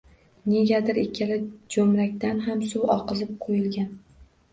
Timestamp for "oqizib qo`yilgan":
2.95-3.93